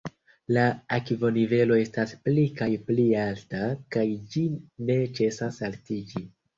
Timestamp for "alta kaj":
3.27-4.09